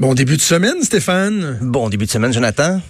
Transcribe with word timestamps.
Bon 0.00 0.14
début 0.14 0.38
de 0.38 0.42
semaine, 0.42 0.82
Stéphane. 0.82 1.58
Bon 1.60 1.90
début 1.90 2.06
de 2.06 2.10
semaine, 2.10 2.32
Jonathan. 2.32 2.80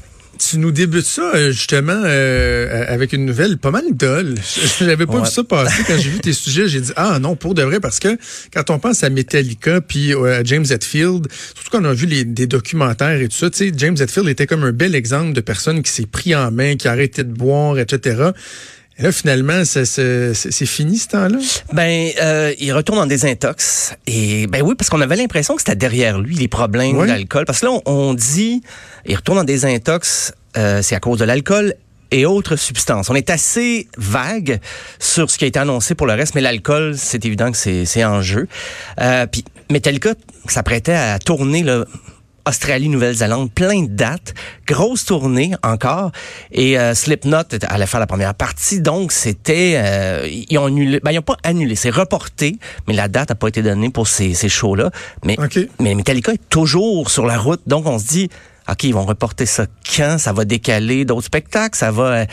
Tu 0.48 0.56
nous 0.58 0.71
débutes 0.72 1.04
ça 1.04 1.32
euh, 1.34 1.53
justement 1.53 2.00
euh, 2.03 2.85
avec 2.88 3.12
une 3.12 3.26
nouvelle 3.26 3.58
pas 3.58 3.71
mal 3.71 3.85
dolle. 3.92 4.37
J'avais 4.81 5.04
pas 5.04 5.17
Ouais. 5.17 5.21
vu 5.21 5.26
ça 5.26 5.44
passer 5.44 5.82
quand 5.87 5.99
j'ai 5.99 6.08
vu 6.08 6.19
tes 6.21 6.32
sujets. 6.32 6.67
J'ai 6.67 6.81
dit 6.81 6.92
ah 6.96 7.19
non 7.21 7.37
pour 7.37 7.53
de 7.54 7.63
vrai 7.63 7.78
parce 7.78 7.99
que 8.01 8.17
quand 8.53 8.71
on 8.71 8.78
pense 8.78 9.04
à 9.04 9.10
Metallica 9.10 9.82
puis 9.82 10.14
euh, 10.14 10.40
à 10.40 10.45
James 10.45 10.64
Hetfield, 10.68 11.26
surtout 11.54 11.71
quand 11.71 11.82
on 11.82 11.90
a 11.90 11.92
vu 11.92 12.06
les, 12.06 12.24
des 12.24 12.46
documentaires 12.46 13.21
et 13.21 13.28
tout 13.28 13.37
ça, 13.37 13.50
tu 13.50 13.58
sais 13.58 13.72
James 13.76 13.96
Hetfield 14.00 14.28
était 14.28 14.46
comme 14.46 14.64
un 14.64 14.72
bel 14.72 14.95
exemple 14.95 15.35
de 15.35 15.40
personne 15.42 15.82
qui 15.82 15.92
s'est 15.92 16.06
pris 16.06 16.34
en 16.34 16.50
main, 16.50 16.77
qui 16.77 16.88
a 16.88 16.92
arrêté 16.92 17.22
de 17.22 17.32
boire, 17.32 17.78
etc. 17.78 18.30
Et 19.00 19.02
là 19.02 19.12
finalement 19.12 19.64
ça- 19.64 19.86
ça- 19.86 20.34
c'est 20.34 20.66
fini 20.66 20.98
ce 20.98 21.09
temps-là? 21.09 21.38
Ben, 21.72 22.10
euh, 22.22 22.52
il 22.60 22.70
retourne 22.72 22.98
en 22.98 23.06
désintox. 23.06 23.95
Et 24.06 24.46
ben 24.46 24.60
oui, 24.62 24.74
parce 24.76 24.90
qu'on 24.90 25.00
avait 25.00 25.16
l'impression 25.16 25.56
que 25.56 25.62
c'était 25.62 25.74
derrière 25.76 26.20
lui 26.20 26.36
les 26.36 26.48
problèmes 26.48 26.98
Ouais. 26.98 27.06
d'alcool. 27.06 27.46
Parce 27.46 27.60
que 27.60 27.66
là, 27.66 27.73
on, 27.73 27.82
on 27.86 28.14
dit, 28.14 28.62
il 29.06 29.16
retourne 29.16 29.38
en 29.38 29.45
désintox, 29.45 30.32
euh, 30.59 30.82
c'est 30.82 30.95
à 30.95 31.00
cause 31.00 31.18
de 31.18 31.24
l'alcool 31.24 31.74
et 32.10 32.26
autres 32.26 32.56
substances. 32.56 33.09
On 33.09 33.14
est 33.14 33.30
assez 33.30 33.88
vague 33.96 34.60
sur 34.98 35.30
ce 35.30 35.38
qui 35.38 35.45
a 35.45 35.48
été 35.48 35.59
annoncé 35.59 35.95
pour 35.95 36.06
le 36.06 36.12
reste, 36.12 36.34
mais 36.34 36.40
l'alcool, 36.42 36.95
c'est 36.98 37.24
évident 37.24 37.51
que 37.51 37.56
c'est 37.56 37.87
c'est 37.87 38.04
en 38.04 38.20
jeu. 38.20 38.48
Euh, 39.01 39.26
Puis 39.26 39.45
Metallica 39.70 40.14
s'apprêtait 40.46 40.92
à 40.95 41.18
tourner 41.18 41.62
là, 41.62 41.84
Australie, 42.50 42.88
Nouvelle-Zélande, 42.88 43.52
plein 43.52 43.82
de 43.82 43.88
dates, 43.88 44.34
grosse 44.66 45.04
tournée 45.04 45.52
encore, 45.62 46.10
et 46.50 46.76
euh, 46.78 46.95
Slipknot 46.95 47.45
allait 47.68 47.86
faire 47.86 48.00
la 48.00 48.09
première 48.09 48.34
partie, 48.34 48.80
donc 48.80 49.12
c'était, 49.12 49.74
euh, 49.76 50.28
ils 50.28 50.59
ont 50.59 50.66
annulé, 50.66 50.98
ben 51.01 51.12
ils 51.12 51.18
ont 51.21 51.23
pas 51.23 51.37
annulé, 51.45 51.76
c'est 51.76 51.90
reporté, 51.90 52.59
mais 52.88 52.95
la 52.95 53.06
date 53.06 53.30
a 53.30 53.37
pas 53.37 53.46
été 53.46 53.62
donnée 53.62 53.90
pour 53.90 54.09
ces, 54.09 54.34
ces 54.34 54.48
shows-là. 54.48 54.90
Mais 55.24 55.37
Metallica 55.78 56.32
est 56.32 56.48
toujours 56.51 57.09
sur 57.09 57.24
la 57.24 57.38
route, 57.38 57.60
donc 57.68 57.87
on 57.87 58.01
se 58.01 58.06
dit, 58.06 58.30
OK, 58.71 58.85
ils 58.85 58.95
vont 58.95 59.04
reporter 59.04 59.46
ça 59.46 59.66
quand? 59.96 60.18
Ça 60.18 60.32
va 60.32 60.45
décaler 60.45 61.04
d'autres 61.04 61.26
spectacles, 61.26 61.76
ça 61.76 61.90
va... 61.90 62.02
euh, 62.04 62.24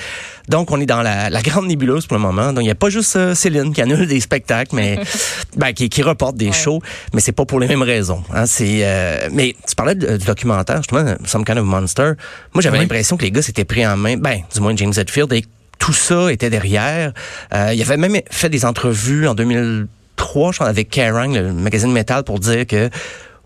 donc, 0.50 0.72
on 0.72 0.80
est 0.80 0.86
dans 0.86 1.02
la, 1.02 1.30
la 1.30 1.42
grande 1.42 1.68
nébuleuse 1.68 2.06
pour 2.06 2.16
le 2.18 2.22
moment. 2.24 2.54
Donc, 2.54 2.62
il 2.64 2.68
n'y 2.68 2.72
a 2.72 2.76
pas 2.76 2.90
juste 2.90 3.16
euh, 3.16 3.34
Céline 3.36 3.74
qui 3.74 3.82
annule 3.82 4.08
des 4.08 4.20
spectacles, 4.20 4.76
mais 4.76 5.00
ben, 5.58 5.74
qui, 5.74 5.90
qui 5.90 6.04
reporte 6.04 6.36
des 6.38 6.52
shows, 6.52 6.82
mais 7.14 7.22
c'est 7.22 7.32
pas 7.32 7.46
pour 7.46 7.60
les 7.60 7.68
mêmes 7.68 7.82
raisons. 7.82 8.24
Hein, 8.34 8.46
c'est, 8.46 8.82
euh, 8.84 9.30
mais 9.32 9.56
tu 9.68 9.76
parlais 9.76 9.96
de- 9.96 10.18
du 10.18 10.26
documentaire, 10.26 10.78
justement, 10.78 11.16
Some 11.26 11.44
Kind 11.44 11.58
of 11.58 11.66
Monster. 11.66 12.14
Moi, 12.54 12.62
j'avais 12.62 12.78
Oui. 12.78 12.84
l'impression 12.84 13.18
que 13.18 13.24
les 13.24 13.32
gars 13.32 13.42
s'étaient 13.42 13.66
pris 13.66 13.86
en 13.86 13.98
main, 13.98 14.18
ben, 14.18 14.42
du 14.54 14.60
moins 14.62 14.76
James 14.76 14.94
Hetfield, 14.96 15.34
et 15.34 15.44
tout 15.80 15.94
ça 15.94 16.32
était 16.32 16.50
derrière. 16.50 17.14
Euh, 17.54 17.72
il 17.74 17.82
avait 17.82 17.98
même 17.98 18.16
fait 18.32 18.50
des 18.50 18.64
entrevues 18.66 19.28
en 19.28 19.36
2003, 19.36 20.52
je 20.52 20.58
crois, 20.58 20.68
avec 20.70 20.90
Kerrang, 20.90 21.34
le 21.34 21.54
magazine 21.54 21.92
Metal, 21.92 22.24
pour 22.24 22.40
dire 22.40 22.66
que 22.66 22.90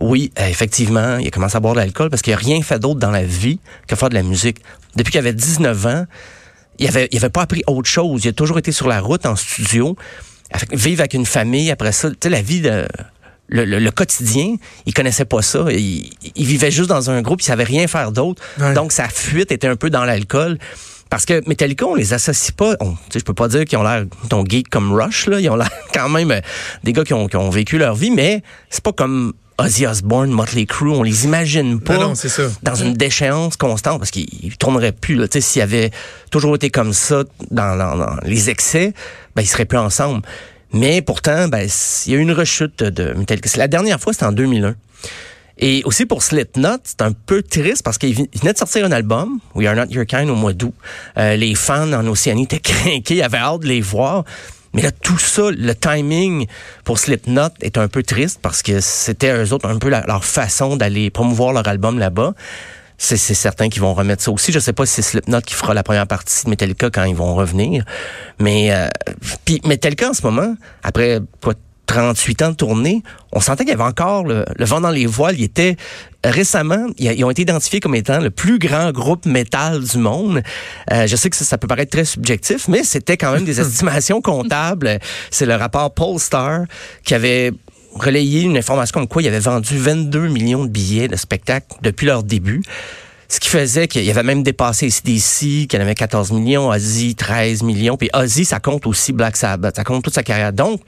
oui, 0.01 0.31
euh, 0.39 0.47
effectivement, 0.47 1.17
il 1.17 1.27
a 1.27 1.31
commencé 1.31 1.55
à 1.55 1.59
boire 1.59 1.73
de 1.75 1.79
l'alcool 1.79 2.09
parce 2.09 2.21
qu'il 2.21 2.33
n'a 2.33 2.39
rien 2.39 2.61
fait 2.61 2.79
d'autre 2.79 2.99
dans 2.99 3.11
la 3.11 3.23
vie 3.23 3.59
que 3.87 3.95
faire 3.95 4.09
de 4.09 4.15
la 4.15 4.23
musique. 4.23 4.57
Depuis 4.95 5.11
qu'il 5.11 5.19
avait 5.19 5.33
19 5.33 5.85
ans, 5.85 6.05
il 6.79 6.87
avait, 6.87 7.07
il 7.11 7.17
avait 7.19 7.29
pas 7.29 7.43
appris 7.43 7.63
autre 7.67 7.87
chose. 7.89 8.25
Il 8.25 8.29
a 8.29 8.33
toujours 8.33 8.57
été 8.57 8.71
sur 8.71 8.87
la 8.87 8.99
route, 8.99 9.25
en 9.25 9.35
studio, 9.35 9.95
avec- 10.51 10.73
vivre 10.75 11.01
avec 11.01 11.13
une 11.13 11.25
famille. 11.25 11.69
Après 11.71 11.91
ça, 11.91 12.09
tu 12.09 12.17
sais, 12.23 12.29
la 12.29 12.41
vie 12.41 12.61
de... 12.61 12.85
Le, 13.53 13.65
le- 13.65 13.79
le 13.79 13.91
quotidien, 13.91 14.55
il 14.85 14.93
connaissait 14.93 15.25
pas 15.25 15.41
ça. 15.41 15.65
Il, 15.69 16.09
il 16.35 16.45
vivait 16.45 16.71
juste 16.71 16.87
dans 16.89 17.09
un 17.09 17.21
groupe, 17.21 17.41
il 17.41 17.45
savait 17.45 17.65
rien 17.65 17.85
faire 17.87 18.13
d'autre. 18.13 18.41
Ouais. 18.57 18.73
Donc 18.73 18.93
sa 18.93 19.09
fuite 19.09 19.51
était 19.51 19.67
un 19.67 19.75
peu 19.75 19.89
dans 19.89 20.05
l'alcool. 20.05 20.57
Parce 21.09 21.25
que 21.25 21.45
Metallica, 21.49 21.85
on 21.85 21.95
les 21.95 22.13
associe 22.13 22.53
pas. 22.53 22.75
On, 22.79 22.95
je 23.13 23.19
peux 23.19 23.33
pas 23.33 23.49
dire 23.49 23.65
qu'ils 23.65 23.77
ont 23.77 23.83
l'air 23.83 24.05
ton 24.29 24.45
geek 24.45 24.69
comme 24.69 24.93
Rush 24.93 25.27
là. 25.27 25.41
Ils 25.41 25.49
ont 25.49 25.57
l'air 25.57 25.69
quand 25.93 26.07
même 26.07 26.31
euh, 26.31 26.39
des 26.85 26.93
gars 26.93 27.03
qui 27.03 27.13
ont, 27.13 27.27
qui 27.27 27.35
ont 27.35 27.49
vécu 27.49 27.77
leur 27.77 27.93
vie, 27.93 28.09
mais 28.11 28.41
c'est 28.69 28.81
pas 28.83 28.93
comme 28.93 29.33
Ozzy 29.65 29.85
Osbourne, 29.85 30.31
Motley 30.31 30.65
Crue. 30.65 30.89
On 30.91 31.03
les 31.03 31.25
imagine 31.25 31.79
pas 31.79 31.97
Non, 31.97 32.15
ça. 32.15 32.27
dans 32.63 32.75
une 32.75 32.93
déchéance 32.93 33.57
constante 33.57 33.99
parce 33.99 34.11
qu'ils 34.11 34.57
tourneraient 34.57 34.91
plus. 34.91 35.15
Là. 35.15 35.27
Tu 35.27 35.39
sais, 35.39 35.41
S'il 35.41 35.61
avait 35.61 35.91
toujours 36.31 36.55
été 36.55 36.69
comme 36.69 36.93
ça 36.93 37.23
dans, 37.51 37.75
dans- 37.77 37.95
dans 37.97 38.15
les 38.23 38.49
excès, 38.49 38.93
ben, 39.35 39.41
ils 39.41 39.47
seraient 39.47 39.65
plus 39.65 39.77
ensemble. 39.77 40.21
Mais 40.73 41.01
pourtant, 41.01 41.47
ben, 41.47 41.67
il 42.05 42.11
y 42.11 42.15
a 42.15 42.17
eu 42.17 42.21
une 42.21 42.31
rechute 42.31 42.81
de 42.83 43.13
Metallica. 43.13 43.49
C'est 43.49 43.57
La 43.59 43.67
dernière 43.67 43.99
fois, 43.99 44.13
c'était 44.13 44.25
en 44.25 44.31
2001. 44.31 44.75
Et 45.63 45.83
aussi 45.85 46.05
pour 46.05 46.23
Slipknot, 46.23 46.77
c'est 46.83 47.01
un 47.03 47.11
peu 47.11 47.43
triste 47.43 47.83
parce 47.83 47.97
qu'il 47.99 48.13
vi- 48.15 48.29
il 48.33 48.39
venait 48.39 48.53
de 48.53 48.57
sortir 48.57 48.85
un 48.85 48.91
album, 48.91 49.39
We 49.53 49.67
Are 49.67 49.75
Not 49.75 49.91
Your 49.91 50.05
Kind, 50.07 50.29
au 50.29 50.35
mois 50.35 50.53
d'août. 50.53 50.73
Euh, 51.17 51.35
les 51.35 51.53
fans 51.55 51.91
en 51.93 52.07
Océanie 52.07 52.43
étaient 52.43 52.59
craqués, 52.63 53.15
ils 53.15 53.21
avaient 53.21 53.37
hâte 53.37 53.59
de 53.61 53.67
les 53.67 53.81
voir. 53.81 54.23
Mais 54.73 54.81
là, 54.81 54.91
tout 54.91 55.17
ça, 55.17 55.51
le 55.51 55.75
timing 55.75 56.47
pour 56.83 56.99
Slipknot 56.99 57.49
est 57.61 57.77
un 57.77 57.87
peu 57.87 58.03
triste 58.03 58.39
parce 58.41 58.61
que 58.61 58.79
c'était 58.79 59.33
eux 59.33 59.53
autres 59.53 59.67
un 59.67 59.77
peu 59.77 59.89
leur 59.89 60.23
façon 60.23 60.77
d'aller 60.77 61.09
promouvoir 61.09 61.53
leur 61.53 61.67
album 61.67 61.99
là-bas. 61.99 62.33
C'est 62.97 63.17
c'est 63.17 63.33
certain 63.33 63.67
qu'ils 63.69 63.81
vont 63.81 63.93
remettre 63.93 64.21
ça 64.21 64.31
aussi. 64.31 64.51
Je 64.51 64.59
sais 64.59 64.73
pas 64.73 64.85
si 64.85 64.93
c'est 64.93 65.01
Slipknot 65.01 65.41
qui 65.41 65.55
fera 65.55 65.73
la 65.73 65.83
première 65.83 66.07
partie 66.07 66.45
de 66.45 66.49
Metallica 66.51 66.89
quand 66.89 67.03
ils 67.03 67.15
vont 67.15 67.33
revenir. 67.33 67.83
Mais 68.39 68.71
euh, 68.71 68.87
puis 69.43 69.59
Metallica 69.65 70.09
en 70.09 70.13
ce 70.13 70.21
moment, 70.21 70.55
après 70.83 71.19
quoi 71.41 71.55
38 71.91 72.41
ans 72.43 72.49
de 72.51 72.55
tournée, 72.55 73.03
on 73.33 73.41
sentait 73.41 73.65
qu'il 73.65 73.71
y 73.71 73.75
avait 73.75 73.83
encore 73.83 74.23
le, 74.23 74.45
le 74.55 74.65
vent 74.65 74.79
dans 74.79 74.89
les 74.91 75.05
voiles. 75.05 75.35
Il 75.37 75.43
était 75.43 75.75
récemment, 76.23 76.87
ils, 76.97 77.23
ont 77.25 77.31
été 77.31 77.41
identifiés 77.41 77.81
comme 77.81 77.95
étant 77.95 78.19
le 78.19 78.29
plus 78.29 78.59
grand 78.59 78.91
groupe 78.91 79.25
métal 79.25 79.83
du 79.83 79.97
monde. 79.97 80.41
Euh, 80.91 81.05
je 81.05 81.15
sais 81.17 81.29
que 81.29 81.35
ça, 81.35 81.43
ça 81.43 81.57
peut 81.57 81.67
paraître 81.67 81.91
très 81.91 82.05
subjectif, 82.05 82.67
mais 82.69 82.83
c'était 82.83 83.17
quand 83.17 83.33
même 83.33 83.43
des 83.43 83.59
estimations 83.61 84.21
comptables. 84.21 84.99
C'est 85.31 85.45
le 85.45 85.55
rapport 85.55 85.93
Polestar 85.93 86.61
qui 87.03 87.13
avait 87.13 87.51
relayé 87.93 88.43
une 88.43 88.57
information 88.57 88.93
comme 88.93 89.07
quoi 89.07 89.21
il 89.21 89.27
avait 89.27 89.39
vendu 89.39 89.77
22 89.77 90.29
millions 90.29 90.63
de 90.63 90.69
billets 90.69 91.09
de 91.09 91.17
spectacle 91.17 91.67
depuis 91.81 92.05
leur 92.05 92.23
début. 92.23 92.61
Ce 93.31 93.39
qui 93.39 93.47
faisait 93.47 93.87
qu'il 93.87 94.09
avait 94.09 94.23
même 94.23 94.43
dépassé 94.43 94.89
CDC, 94.89 95.65
qu'il 95.67 95.79
avait 95.79 95.95
14 95.95 96.33
millions, 96.33 96.67
Ozzy 96.67 97.15
13 97.15 97.63
millions, 97.63 97.95
puis 97.95 98.09
Ozzy, 98.13 98.43
ça 98.43 98.59
compte 98.59 98.85
aussi 98.85 99.13
Black 99.13 99.37
Sabbath, 99.37 99.77
ça 99.77 99.85
compte 99.85 100.03
toute 100.03 100.13
sa 100.13 100.21
carrière. 100.21 100.51
Donc, 100.51 100.81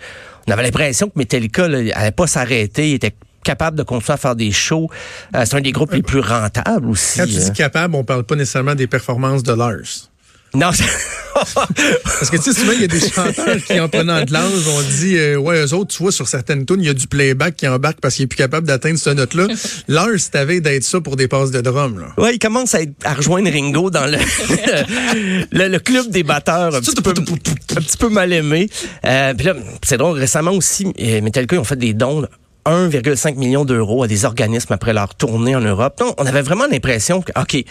on 0.45 0.51
avait 0.51 0.63
l'impression 0.63 1.07
que 1.07 1.13
Metallica 1.15 1.69
là, 1.69 1.77
allait 1.95 2.11
pas 2.11 2.27
s'arrêter, 2.27 2.89
il 2.89 2.95
était 2.95 3.15
capable 3.45 3.77
de 3.77 3.83
continuer 3.83 4.15
à 4.15 4.17
faire 4.17 4.35
des 4.35 4.51
shows. 4.51 4.89
Euh, 5.33 5.45
c'est 5.45 5.55
un 5.55 5.61
des 5.61 5.71
groupes 5.71 5.93
les 5.93 6.01
plus 6.01 6.19
rentables 6.19 6.89
aussi. 6.89 7.19
Quand 7.19 7.27
tu 7.27 7.37
hein. 7.37 7.45
dis 7.45 7.53
capable, 7.53 7.95
on 7.95 8.03
parle 8.03 8.25
pas 8.25 8.35
nécessairement 8.35 8.75
des 8.75 8.87
performances 8.87 9.43
de 9.43 9.53
Lars. 9.53 10.11
Non, 10.55 10.69
Parce 11.33 12.29
que 12.29 12.37
tu 12.37 12.43
sais, 12.43 12.53
souvent, 12.53 12.73
il 12.73 12.81
y 12.81 12.83
a 12.83 12.87
des 12.87 12.99
chanteurs 12.99 13.57
qui, 13.65 13.79
en 13.79 13.89
prenant 13.89 14.23
de 14.23 14.31
l'âge, 14.31 14.51
on 14.67 14.81
dit, 14.99 15.17
euh, 15.17 15.35
ouais, 15.37 15.65
eux 15.65 15.73
autres, 15.73 15.95
tu 15.95 16.03
vois, 16.03 16.11
sur 16.11 16.27
certaines 16.27 16.63
tunes, 16.65 16.77
il 16.81 16.85
y 16.85 16.89
a 16.89 16.93
du 16.93 17.07
playback 17.07 17.55
qui 17.55 17.67
embarque 17.67 17.99
parce 17.99 18.15
qu'il 18.15 18.25
est 18.25 18.27
plus 18.27 18.37
capable 18.37 18.67
d'atteindre 18.67 18.99
cette 18.99 19.17
note-là. 19.17 19.47
Lars, 19.87 20.09
t'avais 20.31 20.61
d'être 20.61 20.83
ça 20.83 21.01
pour 21.01 21.15
des 21.15 21.27
passes 21.27 21.49
de 21.49 21.59
drum, 21.61 21.99
là. 21.99 22.23
Ouais, 22.23 22.35
il 22.35 22.39
commence 22.39 22.75
à, 22.75 22.81
être- 22.83 22.93
à 23.03 23.15
rejoindre 23.15 23.49
Ringo 23.51 23.89
dans 23.89 24.05
le, 24.05 24.17
le, 25.51 25.67
le 25.69 25.79
club 25.79 26.09
des 26.11 26.21
batteurs 26.23 26.75
un 26.75 26.81
petit 26.81 27.01
peu, 27.01 27.09
un 27.11 27.81
petit 27.81 27.97
peu 27.97 28.09
mal 28.09 28.31
aimé. 28.31 28.69
Euh, 29.05 29.33
puis 29.33 29.47
là, 29.47 29.55
c'est 29.83 29.97
drôle, 29.97 30.19
récemment 30.19 30.51
aussi, 30.51 30.85
euh, 31.01 31.21
Metallica, 31.21 31.55
ils 31.55 31.59
ont 31.59 31.63
fait 31.63 31.75
des 31.77 31.93
dons 31.93 32.21
de 32.21 32.27
1,5 32.66 33.35
million 33.35 33.66
d'euros 33.66 34.03
à 34.03 34.07
des 34.07 34.25
organismes 34.25 34.74
après 34.74 34.94
leur 34.94 35.16
tournée 35.16 35.56
en 35.56 35.62
Europe. 35.62 35.97
Donc, 36.00 36.16
on 36.19 36.25
avait 36.25 36.41
vraiment 36.41 36.66
l'impression 36.72 37.22
que, 37.22 37.31
OK, 37.40 37.53
ils 37.53 37.66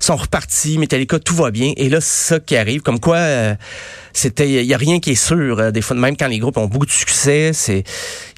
sont 0.00 0.16
repartis, 0.16 0.78
Metallica, 0.78 1.18
tout 1.18 1.34
va 1.34 1.50
bien. 1.50 1.72
Et 1.76 1.88
là, 1.88 2.00
c'est 2.00 2.34
ça 2.34 2.40
qui 2.40 2.56
arrive. 2.56 2.82
Comme 2.82 3.00
quoi, 3.00 3.16
euh, 3.16 3.54
c'était, 4.12 4.48
il 4.48 4.64
y 4.66 4.74
a 4.74 4.76
rien 4.76 5.00
qui 5.00 5.12
est 5.12 5.14
sûr. 5.14 5.58
Euh, 5.58 5.70
Des 5.70 5.82
fois, 5.82 5.96
même 5.96 6.16
quand 6.16 6.28
les 6.28 6.38
groupes 6.38 6.56
ont 6.58 6.66
beaucoup 6.66 6.86
de 6.86 6.90
succès, 6.90 7.50
c'est, 7.52 7.84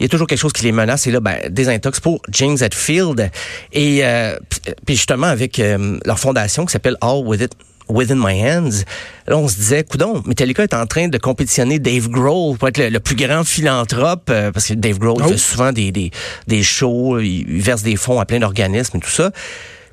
il 0.00 0.02
y 0.02 0.06
a 0.06 0.08
toujours 0.08 0.26
quelque 0.26 0.38
chose 0.40 0.52
qui 0.52 0.64
les 0.64 0.72
menace. 0.72 1.06
Et 1.06 1.10
là, 1.10 1.20
ben, 1.20 1.36
des 1.50 1.68
intox 1.68 2.00
pour 2.00 2.20
James 2.30 2.56
Hetfield. 2.60 3.30
Et, 3.72 4.00
euh, 4.04 4.36
puis- 4.48 4.60
puis 4.86 4.96
justement, 4.96 5.26
avec 5.26 5.58
euh, 5.58 5.98
leur 6.04 6.18
fondation 6.18 6.64
qui 6.66 6.72
s'appelle 6.72 6.96
All 7.00 7.22
With 7.24 7.42
It 7.42 7.52
Within 7.88 8.16
My 8.16 8.42
Hands. 8.42 8.84
Là, 9.26 9.36
on 9.36 9.48
se 9.48 9.56
disait, 9.56 9.84
coudon, 9.84 10.22
Metallica 10.26 10.62
est 10.62 10.74
en 10.74 10.86
train 10.86 11.08
de 11.08 11.18
compétitionner 11.18 11.78
Dave 11.78 12.08
Grohl 12.08 12.56
pour 12.56 12.68
être 12.68 12.78
le, 12.78 12.88
le 12.88 13.00
plus 13.00 13.16
grand 13.16 13.44
philanthrope, 13.44 14.28
euh, 14.30 14.52
parce 14.52 14.66
que 14.68 14.74
Dave 14.74 14.98
Grohl 14.98 15.20
Oh. 15.24 15.28
fait 15.28 15.36
souvent 15.38 15.72
des, 15.72 15.90
des, 15.92 16.10
des 16.46 16.62
shows, 16.62 17.18
il, 17.20 17.48
il 17.48 17.60
verse 17.62 17.82
des 17.82 17.96
fonds 17.96 18.20
à 18.20 18.24
plein 18.26 18.38
d'organismes 18.38 18.96
et 18.98 19.00
tout 19.00 19.10
ça. 19.10 19.30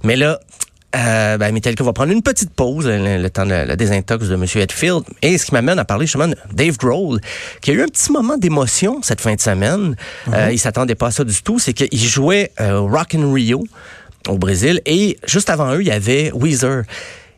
Mais 0.03 0.15
là, 0.15 0.39
euh, 0.95 1.37
ben, 1.37 1.51
Metallica 1.51 1.83
va 1.83 1.91
prendre 1.91 2.13
une 2.13 2.21
petite 2.21 2.51
pause, 2.51 2.85
le, 2.87 3.21
le 3.21 3.29
temps 3.29 3.45
de 3.45 3.49
la 3.51 3.75
désintox 3.75 4.29
de 4.29 4.35
M. 4.35 4.43
Hetfield. 4.55 5.03
Et 5.21 5.37
ce 5.37 5.45
qui 5.47 5.53
m'amène 5.53 5.77
à 5.77 5.83
parler 5.83 6.05
justement 6.05 6.29
de 6.29 6.37
Dave 6.53 6.77
Grohl, 6.77 7.19
qui 7.61 7.71
a 7.71 7.73
eu 7.73 7.81
un 7.81 7.87
petit 7.87 8.11
moment 8.13 8.37
d'émotion 8.37 9.01
cette 9.01 9.19
fin 9.19 9.35
de 9.35 9.41
semaine. 9.41 9.97
Euh, 10.33 10.49
il 10.53 10.57
s'attendait 10.59 10.95
pas 10.95 11.07
à 11.07 11.11
ça 11.11 11.25
du 11.25 11.41
tout. 11.43 11.59
C'est 11.59 11.73
qu'il 11.73 11.99
jouait 11.99 12.51
euh, 12.61 12.79
Rock 12.79 13.13
in 13.15 13.33
Rio 13.33 13.65
au 14.29 14.37
Brésil. 14.37 14.79
Et 14.85 15.17
juste 15.27 15.49
avant 15.49 15.73
eux, 15.73 15.81
il 15.81 15.87
y 15.87 15.91
avait 15.91 16.31
Weezer. 16.33 16.83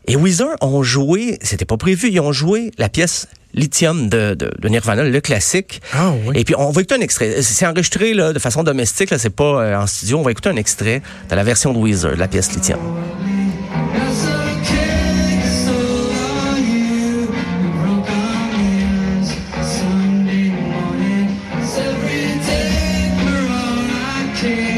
Et 0.07 0.15
Weezer 0.15 0.55
ont 0.61 0.83
joué, 0.83 1.37
c'était 1.41 1.65
pas 1.65 1.77
prévu, 1.77 2.09
ils 2.09 2.19
ont 2.21 2.31
joué 2.31 2.71
la 2.77 2.87
pièce 2.87 3.27
Lithium 3.53 4.07
de, 4.07 4.35
de, 4.35 4.69
Nirvana, 4.69 5.03
le 5.03 5.21
classique. 5.21 5.81
Ah, 5.93 6.13
oui. 6.25 6.39
Et 6.39 6.43
puis 6.43 6.55
on 6.57 6.69
va 6.69 6.81
écouter 6.81 6.95
un 6.95 7.01
extrait. 7.01 7.41
C'est 7.41 7.65
enregistré 7.65 8.13
là, 8.13 8.31
de 8.31 8.39
façon 8.39 8.63
domestique, 8.63 9.09
là, 9.09 9.17
c'est 9.17 9.29
pas 9.29 9.61
euh, 9.61 9.75
en 9.75 9.87
studio. 9.87 10.19
On 10.19 10.23
va 10.23 10.31
écouter 10.31 10.49
un 10.49 10.55
extrait 10.55 11.01
de 11.29 11.35
la 11.35 11.43
version 11.43 11.73
de 11.73 11.77
Weezer, 11.77 12.11
de 12.11 12.19
la 12.19 12.27
pièce 12.27 12.53
Lithium. 12.53 12.79
Yeah 24.43 24.76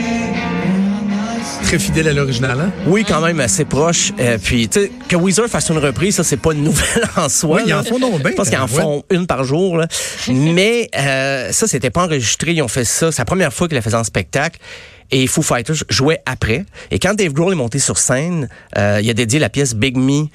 très 1.69 1.77
fidèle 1.77 2.07
à 2.07 2.13
l'original, 2.13 2.60
hein? 2.60 2.71
Oui, 2.88 3.06
quand 3.07 3.21
même 3.21 3.39
assez 3.39 3.63
proche. 3.63 4.12
Euh, 4.19 4.39
puis, 4.44 4.68
tu 4.68 4.80
sais, 4.80 4.92
que 5.07 5.16
Weezer 5.16 5.48
fasse 5.48 5.69
une 5.69 5.77
reprise, 5.77 6.16
ça, 6.16 6.24
c'est 6.24 6.38
pas 6.38 6.54
une 6.54 6.63
nouvelle 6.63 7.04
en 7.16 7.30
soi. 7.30 7.57
Oui, 7.57 7.63
ils 7.68 7.74
en 7.75 7.83
font 7.83 8.00
donc 8.00 8.24
bien. 8.24 8.31
Je 8.31 8.36
pense 8.36 8.50
qu'ils 8.50 8.57
en 8.57 8.63
ouais. 8.63 8.81
font 8.81 9.04
une 9.12 9.27
par 9.27 9.44
jour. 9.44 9.77
Là. 9.77 9.88
Mais 10.30 10.89
euh, 10.98 11.51
ça, 11.51 11.68
c'était 11.68 11.92
pas 11.92 12.06
enregistré. 12.06 12.54
Ils 12.54 12.63
ont 12.63 12.68
fait 12.68 12.86
ça. 12.86 13.12
C'est 13.12 13.21
la 13.21 13.25
première 13.25 13.54
fois 13.54 13.68
qu'ils 13.68 13.75
la 13.75 13.83
faisaient 13.83 13.98
en 13.98 14.04
spectacle. 14.04 14.60
Et 15.12 15.27
Foo 15.27 15.44
Fighters 15.44 15.83
jouait 15.89 16.24
après. 16.25 16.66
Et 16.89 16.98
quand 16.98 17.13
Dave 17.13 17.33
Grohl 17.33 17.54
est 17.54 17.56
monté 17.56 17.77
sur 17.77 18.00
scène, 18.00 18.50
euh, 18.75 19.00
il 19.04 19.07
a 19.07 19.13
dédié 19.13 19.38
la 19.38 19.50
pièce 19.50 19.75
Big 19.75 19.95
Me 19.95 20.25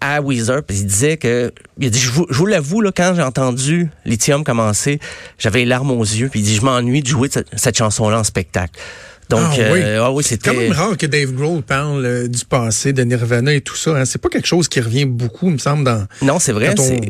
à 0.00 0.20
Weezer, 0.20 0.64
puis 0.64 0.78
il 0.78 0.86
disait 0.86 1.16
que, 1.16 1.52
il 1.78 1.86
a 1.86 1.90
dit, 1.90 2.00
je 2.00 2.10
vous, 2.10 2.26
je 2.28 2.36
vous 2.36 2.46
l'avoue, 2.46 2.80
là, 2.80 2.90
quand 2.92 3.12
j'ai 3.14 3.22
entendu 3.22 3.88
Lithium 4.04 4.42
commencer, 4.42 4.98
j'avais 5.38 5.60
les 5.60 5.64
larmes 5.64 5.92
aux 5.92 6.02
yeux, 6.02 6.28
puis 6.28 6.40
il 6.40 6.42
dit, 6.42 6.56
je 6.56 6.62
m'ennuie 6.62 7.02
de 7.02 7.06
jouer 7.06 7.28
cette, 7.30 7.46
cette 7.56 7.78
chanson-là 7.78 8.18
en 8.18 8.24
spectacle. 8.24 8.80
Donc, 9.32 9.50
Ah 9.54 9.72
oui. 9.72 9.80
euh, 9.82 10.02
ah 10.04 10.10
oui, 10.12 10.22
C'est 10.24 10.36
quand 10.36 10.50
c'était... 10.52 10.62
même 10.68 10.72
rare 10.72 10.96
que 10.96 11.06
Dave 11.06 11.32
Grohl 11.32 11.62
parle 11.62 12.04
euh, 12.04 12.28
du 12.28 12.44
passé, 12.44 12.92
de 12.92 13.02
Nirvana 13.02 13.52
et 13.54 13.60
tout 13.60 13.76
ça. 13.76 13.90
Hein. 13.96 14.04
C'est 14.04 14.20
pas 14.20 14.28
quelque 14.28 14.46
chose 14.46 14.68
qui 14.68 14.80
revient 14.80 15.04
beaucoup, 15.06 15.48
il 15.48 15.54
me 15.54 15.58
semble, 15.58 15.84
dans... 15.84 16.06
Non, 16.22 16.38
c'est 16.38 16.52
vrai. 16.52 16.74
On- 16.78 16.82
c'est- 16.82 17.00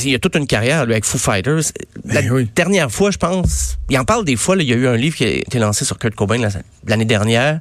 qu'il 0.00 0.10
y 0.10 0.14
a 0.14 0.18
toute 0.18 0.36
une 0.36 0.46
carrière 0.46 0.84
lui, 0.86 0.92
avec 0.92 1.04
Foo 1.04 1.18
Fighters. 1.18 1.62
La 2.04 2.22
Ben 2.22 2.30
oui. 2.32 2.48
dernière 2.54 2.90
fois, 2.90 3.10
je 3.10 3.16
pense, 3.18 3.78
il 3.88 3.98
en 3.98 4.04
parle 4.04 4.24
des 4.24 4.36
fois. 4.36 4.56
là, 4.56 4.62
il 4.62 4.68
y 4.68 4.72
a 4.72 4.76
eu 4.76 4.86
un 4.86 4.96
livre 4.96 5.16
qui 5.16 5.24
a 5.24 5.28
été 5.28 5.58
lancé 5.58 5.84
sur 5.84 5.98
Kurt 5.98 6.14
Cobain 6.14 6.38
la- 6.38 6.48
l'année 6.86 7.04
dernière. 7.04 7.60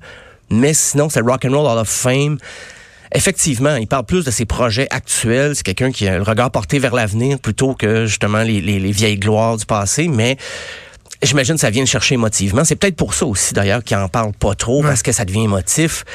Mais 0.51 0.73
sinon, 0.73 1.09
c'est 1.09 1.21
Rock 1.21 1.45
and 1.45 1.51
Roll 1.51 1.65
Hall 1.65 1.77
of 1.79 1.87
Fame. 1.89 2.37
Effectivement, 3.13 3.75
il 3.75 3.87
parle 3.87 4.05
plus 4.05 4.23
de 4.23 4.31
ses 4.31 4.45
projets 4.45 4.87
actuels. 4.91 5.55
C'est 5.55 5.63
quelqu'un 5.63 5.91
qui 5.91 6.07
a 6.07 6.17
le 6.17 6.23
regard 6.23 6.51
porté 6.51 6.77
vers 6.77 6.93
l'avenir 6.93 7.39
plutôt 7.39 7.73
que 7.73 8.05
justement 8.05 8.43
les, 8.43 8.61
les- 8.61 8.79
les 8.79 8.91
vieilles 8.91 9.17
gloires 9.17 9.57
du 9.57 9.65
passé. 9.65 10.07
Mais 10.07 10.37
J'imagine 11.21 11.55
que 11.55 11.61
ça 11.61 11.69
vient 11.69 11.83
le 11.83 11.87
chercher 11.87 12.15
émotivement. 12.15 12.63
C'est 12.63 12.75
peut-être 12.75 12.95
pour 12.95 13.13
ça 13.13 13.25
aussi, 13.25 13.53
d'ailleurs, 13.53 13.83
qu'il 13.83 13.97
en 13.97 14.07
parle 14.07 14.31
pas 14.33 14.55
trop, 14.55 14.81
parce 14.81 15.03
que 15.03 15.11
ça 15.11 15.25
devient 15.25 15.43
émotif. 15.43 16.05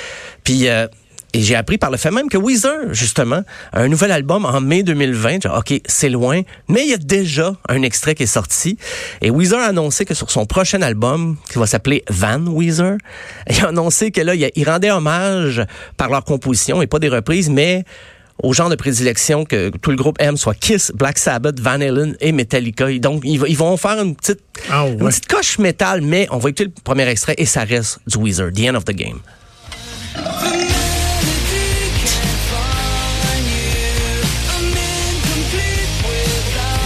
Puis, 0.44 0.68
euh, 0.68 0.86
et 1.34 1.40
j'ai 1.42 1.56
appris 1.56 1.78
par 1.78 1.90
le 1.90 1.96
fait 1.96 2.12
même 2.12 2.28
que 2.28 2.38
Weezer, 2.38 2.92
justement, 2.94 3.42
a 3.72 3.80
un 3.80 3.88
nouvel 3.88 4.12
album 4.12 4.44
en 4.44 4.60
mai 4.60 4.84
2020. 4.84 5.30
J'ai 5.30 5.38
dit, 5.40 5.46
OK, 5.48 5.80
c'est 5.84 6.08
loin, 6.08 6.42
mais 6.68 6.84
il 6.84 6.90
y 6.90 6.94
a 6.94 6.96
déjà 6.96 7.54
un 7.68 7.82
extrait 7.82 8.14
qui 8.14 8.22
est 8.22 8.26
sorti. 8.26 8.78
Et 9.20 9.30
Weezer 9.30 9.58
a 9.58 9.66
annoncé 9.66 10.04
que 10.04 10.14
sur 10.14 10.30
son 10.30 10.46
prochain 10.46 10.80
album, 10.80 11.36
qui 11.50 11.58
va 11.58 11.66
s'appeler 11.66 12.04
Van 12.08 12.40
Weezer, 12.46 12.98
il 13.50 13.64
a 13.64 13.68
annoncé 13.68 14.12
que 14.12 14.20
là, 14.20 14.36
il, 14.36 14.48
il 14.54 14.68
rendait 14.68 14.92
hommage 14.92 15.60
par 15.96 16.08
leur 16.08 16.24
composition, 16.24 16.80
et 16.80 16.86
pas 16.86 17.00
des 17.00 17.08
reprises, 17.08 17.50
mais 17.50 17.84
au 18.42 18.52
genre 18.52 18.68
de 18.68 18.74
prédilection 18.74 19.44
que 19.44 19.70
tout 19.70 19.90
le 19.90 19.96
groupe 19.96 20.16
aime, 20.20 20.36
soit 20.36 20.54
Kiss, 20.54 20.92
Black 20.94 21.18
Sabbath, 21.18 21.60
Van 21.60 21.80
Halen 21.80 22.16
et 22.20 22.32
Metallica. 22.32 22.90
Et 22.90 22.98
donc, 22.98 23.22
ils, 23.24 23.56
vont 23.56 23.76
faire 23.76 24.02
une 24.02 24.16
petite, 24.16 24.40
Ah 24.70 24.86
une 24.86 24.98
petite 24.98 25.28
coche 25.28 25.58
métal, 25.58 26.00
mais 26.00 26.26
on 26.30 26.38
va 26.38 26.50
écouter 26.50 26.64
le 26.64 26.72
premier 26.82 27.08
extrait 27.08 27.34
et 27.38 27.46
ça 27.46 27.64
reste 27.64 28.00
du 28.06 28.18
Weezer, 28.18 28.50
The 28.52 28.70
End 28.70 28.74
of 28.74 28.84
the 28.84 28.92
Game. 28.92 29.20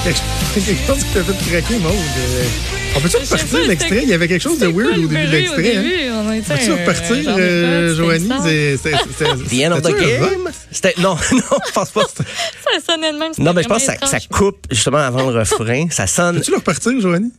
quelque 0.04 0.20
quelque 0.54 0.86
chose 0.86 1.04
qui 1.04 1.14
t'a 1.14 1.24
fait 1.24 1.50
craquer, 1.50 1.78
Maude. 1.78 2.77
Euh, 2.88 2.96
On 2.96 3.00
peut-tu 3.00 3.16
repartir 3.16 3.58
l'extrait? 3.66 3.88
c'était- 3.90 4.02
Il 4.02 4.08
y 4.08 4.14
avait 4.14 4.28
quelque 4.28 4.42
chose 4.42 4.58
de 4.58 4.66
C'était 4.66 4.78
weird 4.78 4.98
au 4.98 5.00
début 5.02 5.26
de 5.26 5.30
l'extrait. 5.30 5.76
Hein? 5.76 6.24
on 6.26 6.40
Peux-tu 6.40 6.70
un- 6.70 6.76
repartir, 6.76 7.34
euh, 7.38 7.88
pas, 7.90 7.94
Joanie? 7.94 8.28
c'était 8.44 8.96
The 9.66 9.66
End 9.66 9.72
of 9.72 9.82
the 9.82 9.96
Game? 9.98 10.50
C'était, 10.70 10.94
non, 10.98 11.14
non, 11.32 11.58
je 11.66 11.72
pense 11.72 11.90
pas. 11.90 12.02
Ça 12.02 12.92
sonnait 12.94 13.12
de 13.12 13.18
même. 13.18 13.28
c'était 13.32 13.42
Non, 13.42 13.52
mais 13.52 13.62
je 13.62 13.68
pense 13.68 13.84
que 13.86 14.06
ça, 14.06 14.18
coupe 14.30 14.58
justement 14.70 14.98
avant 14.98 15.30
le 15.30 15.38
refrain. 15.38 15.86
Ça 15.90 16.06
sonne. 16.06 16.36
Peux-tu 16.36 16.50
le 16.50 16.56
repartir, 16.58 17.00
Joanie? 17.00 17.32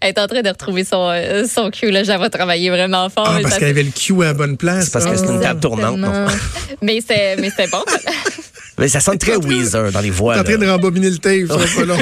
Elle 0.00 0.10
est 0.10 0.18
en 0.18 0.26
train 0.26 0.40
de 0.40 0.48
retrouver 0.48 0.84
son, 0.84 1.10
euh, 1.12 1.44
son 1.46 1.70
cue. 1.70 1.90
Là, 1.90 2.02
j'avais 2.02 2.30
travaillé 2.30 2.70
vraiment 2.70 3.10
fort. 3.10 3.26
Ah, 3.28 3.38
parce 3.42 3.58
qu'elle 3.58 3.68
avait 3.70 3.82
le 3.82 3.90
cue 3.90 4.14
à 4.22 4.26
la 4.26 4.34
bonne 4.34 4.56
place. 4.56 4.84
C'est 4.86 4.92
parce 4.92 5.04
que 5.04 5.16
c'est 5.16 5.26
une 5.26 5.38
Ah. 5.40 5.48
table 5.48 5.60
tournante. 5.60 5.98
non? 5.98 6.26
Mais 6.80 7.00
c'est 7.06 7.36
mais 7.36 7.50
c'est 7.54 7.70
bon. 7.70 7.82
Mais 8.78 8.88
ça 8.88 9.00
sonne 9.00 9.18
très 9.18 9.36
Weezer 9.36 9.92
dans 9.92 10.00
les 10.00 10.08
voix. 10.10 10.34
T'es 10.34 10.40
en 10.40 10.44
train 10.44 10.52
là. 10.52 10.58
de 10.66 10.70
rembobiner 10.70 11.10
le 11.10 11.18
tape, 11.18 11.46
ça 11.46 11.56
va 11.56 11.64
pas 11.66 11.84
long. 11.84 11.98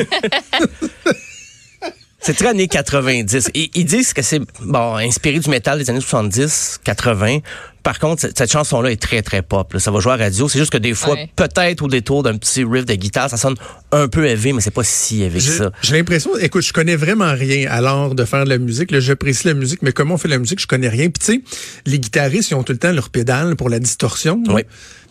C'est 2.30 2.36
très 2.44 2.48
années 2.50 2.68
90. 2.68 3.50
Et 3.54 3.70
ils 3.74 3.84
disent 3.84 4.12
que 4.12 4.22
c'est 4.22 4.40
bon 4.60 4.94
inspiré 4.96 5.38
du 5.40 5.50
métal 5.50 5.78
des 5.78 5.90
années 5.90 6.00
70, 6.00 6.78
80. 6.84 7.38
Par 7.82 7.98
contre, 7.98 8.20
cette, 8.20 8.52
chanson-là 8.52 8.90
est 8.92 9.00
très 9.00 9.22
très 9.22 9.40
pop. 9.42 9.72
là. 9.72 9.80
Ça 9.80 9.90
va 9.90 10.00
jouer 10.00 10.12
à 10.12 10.16
la 10.18 10.24
radio. 10.24 10.48
C'est 10.48 10.58
juste 10.58 10.70
que 10.70 10.78
des 10.78 10.92
fois, 10.94 11.14
Ouais. 11.14 11.30
peut-être 11.34 11.82
au 11.82 11.88
détour 11.88 12.22
d'un 12.22 12.36
petit 12.36 12.62
riff 12.62 12.84
de 12.84 12.94
guitare, 12.94 13.30
ça 13.30 13.36
sonne 13.38 13.54
un 13.90 14.06
peu 14.06 14.26
élevé, 14.26 14.52
mais 14.52 14.60
c'est 14.60 14.70
pas 14.70 14.84
si 14.84 15.22
élevé 15.22 15.38
que 15.38 15.44
J'ai 15.46 15.50
ça. 15.52 15.72
j'ai 15.82 15.96
l'impression, 15.96 16.36
écoute, 16.36 16.62
je 16.62 16.72
connais 16.74 16.94
vraiment 16.96 17.32
rien 17.32 17.68
à 17.70 17.80
l'art 17.80 18.14
de 18.14 18.24
faire 18.26 18.44
de 18.44 18.50
la 18.50 18.58
musique. 18.58 18.90
Là, 18.90 19.00
j'apprécie 19.00 19.46
la 19.46 19.54
musique, 19.54 19.80
mais 19.82 19.92
comment 19.92 20.14
on 20.14 20.18
fait 20.18 20.28
de 20.28 20.34
la 20.34 20.38
musique, 20.38 20.60
je 20.60 20.66
connais 20.66 20.88
rien. 20.90 21.08
Puis 21.08 21.24
tu 21.24 21.32
sais, 21.32 21.42
les 21.86 21.98
guitaristes, 21.98 22.50
ils 22.50 22.54
ont 22.54 22.62
tout 22.62 22.72
le 22.72 22.78
temps 22.78 22.92
leur 22.92 23.08
pédale 23.08 23.56
pour 23.56 23.70
la 23.70 23.78
distorsion. 23.78 24.42
là. 24.46 24.60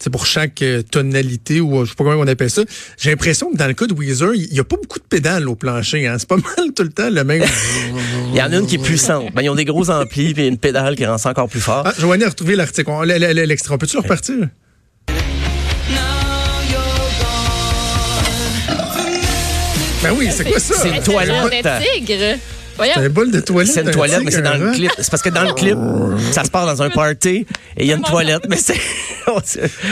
C'est 0.01 0.09
pour 0.09 0.25
chaque 0.25 0.61
euh, 0.61 0.81
tonalité 0.81 1.59
ou 1.59 1.79
euh, 1.79 1.83
je 1.85 1.89
sais 1.89 1.95
pas 1.95 2.03
comment 2.05 2.21
on 2.21 2.27
appelle 2.27 2.49
ça. 2.49 2.61
J'ai 2.97 3.09
l'impression 3.09 3.51
que 3.51 3.57
dans 3.57 3.67
le 3.67 3.73
cas 3.73 3.85
de 3.85 3.93
Weezer, 3.93 4.33
il 4.33 4.53
y 4.53 4.59
a 4.59 4.63
pas 4.63 4.77
beaucoup 4.77 4.99
de 4.99 5.03
pédales 5.03 5.47
au 5.49 5.55
plancher. 5.55 6.07
Hein. 6.07 6.15
C'est 6.17 6.27
pas 6.29 6.37
mal 6.57 6.73
tout 6.75 6.83
le 6.83 6.89
temps 6.89 7.09
le 7.09 7.23
même. 7.23 7.43
Il 8.31 8.37
y 8.37 8.41
en 8.41 8.51
a 8.51 8.55
une 8.57 8.65
qui 8.67 8.75
est 8.75 8.83
puissante. 8.83 9.33
Ben, 9.33 9.41
ils 9.41 9.49
ont 9.49 9.55
des 9.55 9.65
gros 9.65 9.89
amplis 9.89 10.33
puis 10.33 10.47
une 10.47 10.57
pédale 10.57 10.95
qui 10.95 11.05
rend 11.05 11.17
ça 11.17 11.29
encore 11.31 11.49
plus 11.49 11.59
fort. 11.61 11.83
ah, 11.85 11.93
Joanie 11.99 12.23
a 12.23 12.29
retrouvé 12.29 12.55
l'article. 12.55 12.89
On- 12.89 13.01
L'extrait. 13.01 13.77
Peux-tu 13.77 13.97
le 13.97 14.01
repartir? 14.01 14.35
Ben 20.01 20.13
oui, 20.17 20.29
c'est 20.31 20.45
quoi 20.49 20.59
ça? 20.59 20.75
C'est 20.81 20.89
une 20.89 20.95
C'est 20.95 21.11
toilette. 21.11 21.65
de 21.65 21.99
tigre. 21.99 22.39
C'est 22.83 23.05
un 23.05 23.09
bol 23.09 23.31
de 23.31 23.39
toilette. 23.39 23.73
C'est 23.73 23.81
une 23.81 23.89
un 23.89 23.91
toilette, 23.91 24.21
mais 24.23 24.31
c'est 24.31 24.41
dans 24.41 24.57
le 24.57 24.71
clip. 24.71 24.91
C'est 24.97 25.09
parce 25.09 25.23
que 25.23 25.29
dans 25.29 25.43
le 25.43 25.53
clip, 25.53 25.77
ça 26.31 26.43
se 26.43 26.49
passe 26.49 26.65
dans 26.65 26.83
un 26.83 26.89
party 26.89 27.29
et 27.29 27.83
il 27.83 27.85
y 27.85 27.93
a 27.93 27.95
une 27.95 28.03
toilette, 28.03 28.45
mais 28.49 28.57
c'est. 28.57 28.79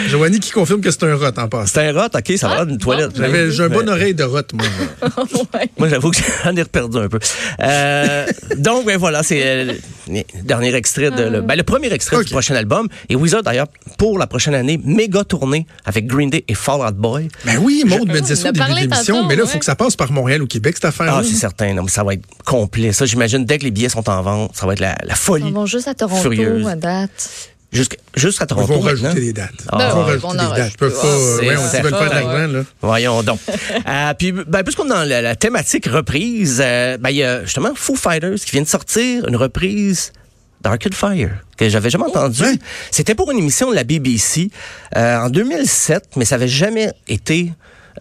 Joanie 0.08 0.40
qui 0.40 0.52
confirme 0.52 0.82
que 0.82 0.92
c'est 0.92 1.04
un 1.04 1.16
rot 1.16 1.28
en 1.38 1.48
passant. 1.48 1.72
C'est 1.74 1.88
un 1.88 1.94
rot, 1.94 2.08
ok, 2.14 2.38
ça 2.38 2.48
va, 2.48 2.64
une 2.64 2.78
toilette. 2.78 3.12
J'avais 3.16 3.52
j'ai 3.52 3.64
un 3.64 3.70
bon 3.70 3.88
oreille 3.88 4.14
de 4.16 4.24
rot, 4.24 4.42
moi. 4.54 4.66
Moi, 5.78 5.90
j'avoue 5.90 6.12
que 6.12 6.18
j'en 6.44 6.56
ai 6.56 6.66
perdu 6.66 6.98
un 6.98 7.08
peu. 7.08 7.20
Euh, 7.62 8.26
donc, 8.58 8.86
ben 8.86 8.98
voilà, 8.98 9.24
c'est 9.24 9.42
euh, 9.44 9.74
le 10.08 10.44
dernier 10.44 10.74
extrait 10.74 11.12
de 11.12 11.24
le, 11.24 11.42
ben, 11.42 11.56
le 11.56 11.64
premier 11.64 11.92
extrait 11.94 12.24
du 12.24 12.32
prochain 12.32 12.56
album. 12.56 12.88
Et 13.10 13.16
Weezer, 13.16 13.44
d'ailleurs, 13.44 13.68
pour 13.98 14.18
la 14.18 14.28
prochaine 14.28 14.56
année, 14.56 14.80
méga 14.84 15.24
tournée 15.24 15.66
avec 15.86 16.08
Green 16.08 16.30
Day 16.30 16.44
et 16.48 16.54
Fall 16.54 16.82
Out 16.82 16.96
Boy. 16.96 17.28
Ben 17.46 17.58
oui, 17.62 17.84
Maud 17.86 18.08
me 18.08 18.20
disait 18.20 18.34
On 18.34 18.44
ça 18.44 18.50
au 18.50 18.52
début 18.52 18.70
de 18.70 18.76
l'émission, 18.76 19.28
mais 19.28 19.36
là, 19.36 19.44
il 19.46 19.50
faut 19.50 19.60
que 19.60 19.66
ça 19.66 19.76
passe 19.76 19.96
par 19.96 20.12
Montréal 20.12 20.42
ou 20.42 20.48
Québec, 20.48 20.76
cette 20.76 20.86
affaire 20.86 21.14
Ah, 21.16 21.22
c'est 21.24 21.36
certain, 21.36 21.74
non, 21.74 21.84
mais 21.84 21.90
ça 21.92 22.04
va 22.04 22.14
être 22.14 22.26
complet. 22.46 22.77
Ça, 22.94 23.06
j'imagine, 23.06 23.46
dès 23.46 23.58
que 23.60 23.64
les 23.64 23.72
billets 23.72 23.90
sont 23.90 24.08
en 24.10 24.22
vente, 24.22 24.52
ça 24.56 24.66
va 24.66 24.74
être 24.74 24.80
la, 24.80 24.96
la 25.04 25.14
Ils 25.14 25.16
folie. 25.16 25.52
vont 25.52 25.66
juste 25.66 25.88
à 25.88 25.94
Toronto 25.94 26.22
Furieuse. 26.22 26.68
à 26.68 26.76
date. 26.76 27.30
Jusqu'à 27.72 27.98
jusqu'à 28.16 28.46
Ils 28.46 28.48
Toronto. 28.48 28.74
vont 28.74 28.82
maintenant. 28.82 29.10
rajouter 29.10 29.20
des 29.26 29.34
dates. 29.34 29.52
Ah. 29.72 29.78
Ils 29.78 29.94
vont 29.94 30.06
Ben 30.06 30.38
rajouter 30.38 30.38
des 30.56 30.62
dates. 30.62 30.72
Ils 30.74 30.78
peuvent 30.78 31.02
pas. 31.02 31.08
Euh, 31.08 31.38
ouais, 31.40 31.58
on 31.58 31.64
de 31.64 31.68
certain, 31.70 32.06
l'argent, 32.10 32.54
là. 32.54 32.64
Voyons 32.82 33.24
donc. 33.24 33.40
euh, 33.88 34.14
puis, 34.18 34.32
ben, 34.32 34.64
puisqu'on 34.64 34.86
est 34.86 34.90
dans 34.90 35.04
la, 35.04 35.22
la 35.22 35.36
thématique 35.36 35.86
reprise, 35.88 36.62
euh, 36.64 36.98
ben, 36.98 37.10
il 37.10 37.18
y 37.18 37.24
a 37.24 37.44
justement 37.44 37.72
Foo 37.76 37.96
Fighters 37.96 38.36
qui 38.36 38.52
vient 38.52 38.62
de 38.62 38.68
sortir 38.68 39.28
une 39.28 39.36
reprise 39.36 40.14
d'Arcade 40.62 40.94
Fire 40.94 41.32
que 41.58 41.68
j'avais 41.68 41.90
jamais 41.90 42.06
entendu. 42.06 42.46
C'était 42.90 43.16
pour 43.16 43.30
une 43.32 43.38
émission 43.40 43.70
de 43.70 43.76
la 43.76 43.84
BBC 43.84 44.50
euh, 44.96 45.18
en 45.20 45.30
2007, 45.30 46.12
mais 46.16 46.24
ça 46.26 46.36
avait 46.36 46.48
jamais 46.48 46.94
été... 47.10 47.52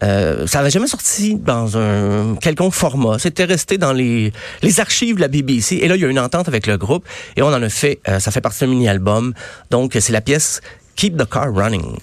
euh, 0.03 0.47
ça 0.47 0.59
avait 0.59 0.69
jamais 0.69 0.87
sorti 0.87 1.35
dans 1.35 1.77
un 1.77 2.35
quelconque 2.35 2.73
format. 2.73 3.19
C'était 3.19 3.45
resté 3.45 3.77
dans 3.77 3.93
les, 3.93 4.31
les 4.61 4.79
archives 4.79 5.15
de 5.15 5.21
la 5.21 5.27
BBC. 5.27 5.77
Et 5.77 5.87
là, 5.87 5.95
il 5.95 6.01
y 6.01 6.05
a 6.05 6.07
une 6.07 6.19
entente 6.19 6.47
avec 6.47 6.67
le 6.67 6.77
groupe 6.77 7.05
et 7.35 7.41
on 7.41 7.47
en 7.47 7.61
a 7.61 7.69
fait, 7.69 7.99
euh, 8.07 8.19
ça 8.19 8.31
fait 8.31 8.41
partie 8.41 8.59
d'un 8.61 8.67
mini-album. 8.67 9.33
Donc, 9.71 9.97
c'est 9.99 10.13
la 10.13 10.21
pièce 10.21 10.61
Keep 10.95 11.17
the 11.17 11.29
Car 11.29 11.53
Running. 11.53 11.97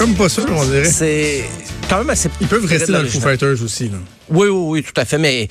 Comme 0.00 0.14
pas 0.14 0.30
sûr, 0.30 0.46
on 0.48 0.64
dirait. 0.64 0.86
C'est 0.86 1.44
quand 1.86 1.98
même 1.98 2.08
assez... 2.08 2.30
Ils 2.40 2.46
peuvent 2.46 2.64
rester 2.64 2.90
dans 2.90 3.02
le 3.02 3.08
Foo. 3.08 3.20
Fighters 3.20 3.62
aussi, 3.62 3.90
là. 3.90 3.98
Oui, 4.30 4.48
oui, 4.48 4.64
oui, 4.70 4.82
tout 4.82 4.98
à 4.98 5.04
fait. 5.04 5.18
Mais 5.18 5.46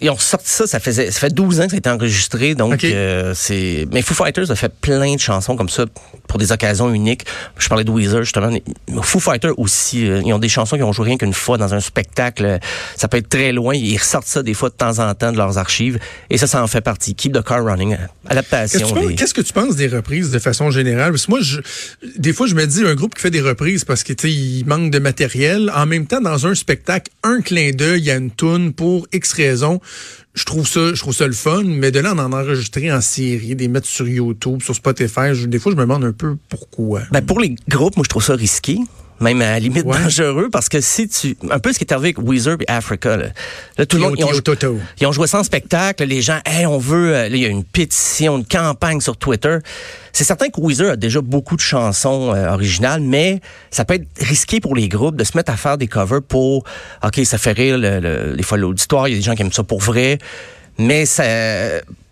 ils 0.00 0.10
ont 0.10 0.18
sorti 0.18 0.50
ça, 0.50 0.66
ça 0.66 0.78
faisait, 0.80 1.10
ça 1.10 1.20
fait 1.20 1.32
12 1.34 1.60
ans 1.60 1.64
que 1.64 1.70
ça 1.70 1.76
a 1.76 1.78
été 1.78 1.88
enregistré, 1.90 2.54
donc 2.54 2.74
Ok. 2.74 2.84
euh, 2.84 3.32
c'est. 3.34 3.86
Mais 3.92 4.02
Foo 4.02 4.14
Fighters 4.14 4.50
a 4.50 4.54
fait 4.56 4.72
plein 4.80 5.14
de 5.14 5.20
chansons 5.20 5.56
comme 5.56 5.68
ça 5.68 5.84
pour 6.28 6.38
des 6.38 6.52
occasions 6.52 6.92
uniques. 6.92 7.24
Je 7.58 7.68
parlais 7.68 7.84
de 7.84 7.90
Weezer 7.90 8.22
justement. 8.22 8.50
mais 8.50 8.62
Foo 9.02 9.20
Fighters 9.20 9.58
aussi, 9.58 10.06
euh, 10.08 10.20
ils 10.24 10.32
ont 10.32 10.38
des 10.38 10.48
chansons 10.48 10.76
qui 10.76 10.82
ont 10.82 10.92
joué 10.92 11.06
rien 11.06 11.16
qu'une 11.16 11.32
fois 11.32 11.56
dans 11.58 11.72
un 11.74 11.80
spectacle. 11.80 12.58
Ça 12.96 13.08
peut 13.08 13.16
être 13.18 13.28
très 13.28 13.52
loin. 13.52 13.74
Ils 13.74 13.96
ressortent 13.96 14.26
ça 14.26 14.42
des 14.42 14.54
fois 14.54 14.68
de 14.68 14.74
temps 14.74 14.98
en 14.98 15.14
temps 15.14 15.32
de 15.32 15.36
leurs 15.38 15.56
archives, 15.58 15.98
et 16.30 16.36
ça, 16.38 16.46
ça 16.46 16.62
en 16.62 16.66
fait 16.66 16.80
partie. 16.82 17.14
Keep 17.14 17.32
the 17.32 17.42
car 17.42 17.64
running, 17.64 17.90
Qu'est-ce 17.96 18.06
que, 18.24 18.30
adaptation. 18.30 18.86
tu 18.88 18.94
penses, 18.94 19.06
des- 19.06 19.14
qu'est-ce 19.14 19.34
que 19.34 19.40
tu 19.40 19.52
penses 19.52 19.76
des 19.76 19.88
reprises 19.88 20.30
de 20.30 20.38
façon 20.38 20.70
générale? 20.70 21.12
Parce 21.12 21.26
que 21.26 21.30
moi, 21.30 21.40
je, 21.40 21.60
des 22.18 22.32
fois, 22.32 22.46
je 22.46 22.54
me 22.54 22.66
dis 22.66 22.84
un 22.84 22.94
groupe 22.94 23.14
qui 23.14 23.22
fait 23.22 23.30
des 23.30 23.40
reprises 23.40 23.84
parce 23.84 24.02
que 24.02 24.12
tu 24.12 24.28
sais, 24.28 24.34
il 24.34 24.64
manque 24.66 24.90
de 24.90 24.98
matériel. 24.98 25.70
En 25.74 25.86
même 25.86 26.06
temps, 26.06 26.20
dans 26.20 26.46
un 26.46 26.54
spectacle, 26.54 27.10
un 27.22 27.40
clin 27.40 27.70
d'œil 27.72 28.10
à 28.10 28.16
une 28.16 28.30
toune 28.30 28.72
pour 28.72 29.06
X 29.12 29.32
raison, 29.32 29.80
je 30.34 30.44
trouve 30.44 30.68
ça, 30.68 30.92
je 30.92 31.00
trouve 31.00 31.16
le 31.26 31.32
fun, 31.32 31.62
mais 31.64 31.90
de 31.90 32.00
là 32.00 32.12
en 32.12 32.18
en 32.18 32.32
enregistrer 32.32 32.92
en 32.92 33.00
série, 33.00 33.56
des 33.56 33.68
mettre 33.68 33.86
sur 33.86 34.06
YouTube, 34.06 34.62
sur 34.62 34.74
Spotify, 34.74 35.32
des 35.46 35.58
fois 35.58 35.72
je 35.72 35.76
me 35.76 35.82
demande 35.82 36.04
un 36.04 36.12
peu 36.12 36.36
pourquoi. 36.48 37.02
Ben, 37.10 37.22
pour 37.22 37.40
les 37.40 37.54
groupes, 37.68 37.96
moi, 37.96 38.04
je 38.04 38.10
trouve 38.10 38.22
ça 38.22 38.34
risqué. 38.34 38.78
Même 39.20 39.40
à 39.40 39.52
la 39.52 39.58
limite 39.60 39.86
Ouais. 39.86 39.98
dangereux 39.98 40.48
parce 40.52 40.68
que 40.68 40.80
si 40.82 41.08
tu 41.08 41.36
un 41.50 41.58
peu 41.58 41.72
ce 41.72 41.78
qui 41.78 41.84
est 41.84 41.92
arrivé 41.92 42.08
avec 42.16 42.18
Weezer 42.28 42.56
et 42.60 42.70
Africa 42.70 43.16
là, 43.16 43.26
Là, 43.78 43.86
tout 43.86 43.96
le 43.96 44.02
monde 44.02 44.14
ils 44.18 44.24
ont, 44.24 44.40
Toto. 44.40 44.78
ils 45.00 45.06
ont 45.06 45.12
joué 45.12 45.26
ça 45.26 45.38
en 45.38 45.42
spectacle 45.42 46.04
les 46.04 46.20
gens 46.20 46.38
hey, 46.44 46.66
on 46.66 46.76
veut 46.78 47.14
euh, 47.14 47.28
là, 47.28 47.34
il 47.36 47.40
y 47.42 47.46
a 47.46 47.48
une 47.48 47.64
pétition 47.64 48.36
une 48.36 48.44
campagne 48.44 49.00
sur 49.00 49.16
Twitter 49.16 49.58
c'est 50.12 50.24
certain 50.24 50.48
que 50.50 50.60
Weezer 50.60 50.90
a 50.92 50.96
déjà 50.96 51.20
beaucoup 51.22 51.56
de 51.56 51.60
chansons 51.62 52.34
euh, 52.34 52.50
originales 52.52 53.00
mais 53.00 53.40
ça 53.70 53.86
peut 53.86 53.94
être 53.94 54.06
risqué 54.20 54.60
pour 54.60 54.74
les 54.76 54.88
groupes 54.88 55.16
de 55.16 55.24
se 55.24 55.34
mettre 55.36 55.50
à 55.50 55.56
faire 55.56 55.78
des 55.78 55.86
covers 55.86 56.22
pour 56.22 56.64
ok 57.02 57.20
ça 57.24 57.38
fait 57.38 57.52
rire 57.52 57.78
le, 57.78 58.00
le- 58.00 58.36
des 58.36 58.42
fois 58.42 58.58
l'auditoire 58.58 59.08
il 59.08 59.12
y 59.12 59.14
a 59.14 59.18
des 59.18 59.24
gens 59.24 59.34
qui 59.34 59.40
aiment 59.42 59.52
ça 59.52 59.62
pour 59.64 59.80
vrai 59.80 60.18
mais 60.78 61.06
ça 61.06 61.24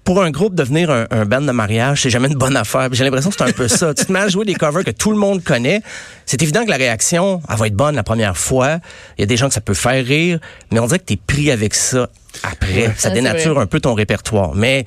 pour 0.05 0.23
un 0.23 0.31
groupe 0.31 0.55
devenir 0.55 0.91
un, 0.91 1.07
un 1.11 1.25
band 1.25 1.41
de 1.41 1.51
mariage, 1.53 2.03
c'est 2.03 2.11
jamais 2.11 2.29
une 2.29 2.35
bonne 2.35 2.57
affaire. 2.57 2.89
J'ai 2.93 3.05
l'impression 3.05 3.31
que 3.31 3.37
c'est 3.39 3.45
un 3.45 3.53
peu 3.53 3.69
ça. 3.69 3.95
Tu 3.95 4.05
te 4.05 4.13
mets 4.13 4.21
à 4.21 4.29
jouer 4.29 4.45
des 4.45 4.55
covers 4.55 4.85
que 4.85 4.91
tout 4.91 5.11
le 5.11 5.17
monde 5.17 5.43
connaît. 5.43 5.81
C'est 6.27 6.43
évident 6.43 6.65
que 6.65 6.71
la 6.71 6.77
réaction, 6.77 7.41
elle 7.49 7.57
va 7.57 7.67
être 7.67 7.75
bonne 7.75 7.95
la 7.95 8.03
première 8.03 8.37
fois. 8.37 8.79
Il 9.17 9.23
y 9.23 9.25
a 9.25 9.27
des 9.27 9.37
gens 9.37 9.49
que 9.49 9.55
ça 9.55 9.61
peut 9.63 9.75
faire 9.75 10.05
rire, 10.05 10.39
mais 10.71 10.79
on 10.81 10.87
dirait 10.87 10.99
que 10.99 11.05
t'es 11.05 11.17
pris 11.17 11.51
avec 11.51 11.75
ça 11.75 12.09
après. 12.43 12.93
Ça 12.97 13.09
Ah, 13.09 13.15
dénature 13.15 13.59
un 13.59 13.67
peu 13.67 13.81
ton 13.81 13.95
répertoire. 13.95 14.55
Mais 14.55 14.85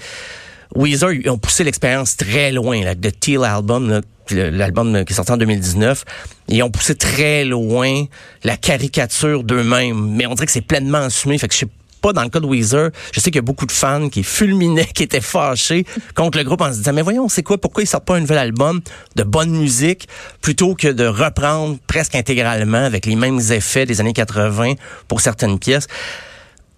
Weezer, 0.76 1.12
ils 1.14 1.30
ont 1.30 1.38
poussé 1.38 1.64
l'expérience 1.64 2.16
très 2.18 2.52
loin. 2.52 2.84
Là, 2.84 2.94
The 2.94 3.18
Teal 3.20 3.44
Album, 3.44 4.02
l'album 4.30 5.06
qui 5.06 5.14
est 5.14 5.16
sorti 5.16 5.32
en 5.32 5.38
2019, 5.38 6.04
ils 6.50 6.62
ont 6.62 6.70
poussé 6.70 6.94
très 6.94 7.46
loin 7.46 8.04
la 8.44 8.58
caricature 8.58 9.44
d'eux-mêmes. 9.44 10.12
Mais 10.16 10.26
on 10.28 10.34
dirait 10.36 10.46
que 10.46 10.52
c'est 10.52 10.62
pleinement 10.62 11.00
assumé. 11.00 11.38
Fait 11.38 11.48
que 11.48 11.54
je 11.54 11.60
sais 11.60 11.68
pas 12.08 12.14
dans 12.14 12.24
le 12.24 12.30
cas 12.30 12.40
de 12.40 12.46
Weezer, 12.46 12.92
je 13.12 13.20
sais 13.20 13.32
qu'il 13.32 13.36
y 13.36 13.40
a 13.40 13.42
beaucoup 13.42 13.66
de 13.66 13.72
fans 13.72 14.08
qui 14.08 14.24
fulminaient, 14.24 14.86
qui 14.96 15.04
étaient 15.04 15.20
fâchés 15.20 15.86
contre 16.16 16.38
le 16.38 16.46
groupe 16.46 16.62
en 16.62 16.72
se 16.72 16.78
disant 16.78 16.94
mais 16.94 17.02
voyons 17.02 17.28
c'est 17.28 17.44
quoi? 17.44 17.58
Pourquoi 17.58 17.84
ils 17.84 17.88
sortent 17.88 18.06
pas 18.06 18.16
un 18.16 18.22
nouvel 18.22 18.38
album 18.38 18.80
de 19.18 19.24
bonne 19.24 19.52
musique 19.52 20.08
plutôt 20.42 20.74
que 20.74 20.88
de 20.88 21.06
reprendre 21.06 21.78
presque 21.86 22.16
intégralement 22.16 22.86
avec 22.86 23.06
les 23.06 23.18
mêmes 23.18 23.42
effets 23.52 23.86
des 23.86 24.00
années 24.00 24.14
80 24.14 24.76
pour 25.10 25.20
certaines 25.20 25.60
pièces? 25.60 25.88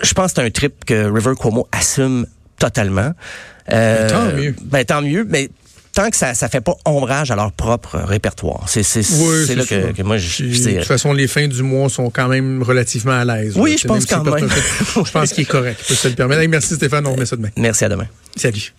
Je 0.02 0.14
pense 0.14 0.34
que 0.34 0.42
c'est 0.42 0.48
un 0.48 0.50
trip 0.50 0.84
que 0.86 1.12
River 1.12 1.34
Cuomo 1.40 1.68
assume 1.72 2.26
totalement. 2.58 3.12
Euh, 3.72 4.10
tant 4.10 4.36
mieux. 4.36 4.56
Ben 4.64 4.84
tant 4.84 5.02
mieux, 5.04 5.28
mais 5.30 5.50
tant 6.00 6.10
que 6.10 6.16
ça 6.16 6.34
ça 6.34 6.48
fait 6.48 6.62
pas 6.62 6.76
ombrage 6.86 7.30
à 7.30 7.36
leur 7.36 7.52
propre 7.52 7.98
répertoire. 7.98 8.64
C'est 8.68 8.84
Oui, 9.20 9.56
là 9.56 9.66
que, 9.66 9.92
que 9.92 10.02
moi 10.04 10.18
je, 10.18 10.46
je 10.46 10.70
de 10.70 10.78
toute 10.78 10.86
façon, 10.86 11.12
les 11.12 11.28
fins 11.28 11.48
du 11.48 11.62
mois 11.62 11.90
sont 11.90 12.10
quand 12.10 12.30
même 12.30 12.64
relativement 12.64 13.20
à 13.20 13.26
l'aise. 13.26 13.56
Oui, 13.58 13.72
là. 13.72 13.78
je 13.82 13.88
pense 13.88 14.06
quand 14.06 14.24
même. 14.24 14.48
Je 14.50 15.12
pense 15.12 15.34
qu'il 15.34 15.44
est 15.44 15.46
correct. 15.46 15.84
Peut 15.88 15.96
se 15.96 16.08
le 16.08 16.16
permettre. 16.16 16.48
Merci 16.50 16.76
Stéphane, 16.76 17.06
on 17.06 17.14
remet 17.14 17.26
ça 17.26 17.36
demain. 17.36 17.50
Merci 17.58 17.84
à 17.86 17.90
demain. 17.90 18.08
Salut. 18.36 18.74